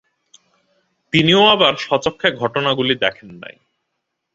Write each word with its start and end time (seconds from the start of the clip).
তিনিও 1.13 1.43
আবার 1.47 1.73
স্বচক্ষে 1.77 2.27
ঘটনাগুলি 2.31 2.93
দেখেন 2.95 3.29
নাই। 3.41 3.55